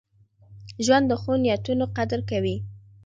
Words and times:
ژوند 0.85 1.05
د 1.07 1.11
ښو 1.21 1.33
نیتونو 1.43 1.85
قدر 1.97 2.19
کوي. 2.29 2.57